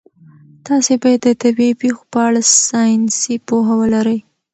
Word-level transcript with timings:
تاسي 0.65 0.93
باید 1.03 1.19
د 1.23 1.29
طبیعي 1.43 1.73
پېښو 1.81 2.03
په 2.13 2.19
اړه 2.27 2.41
ساینسي 2.67 3.35
پوهه 3.47 3.73
ولرئ. 3.81 4.19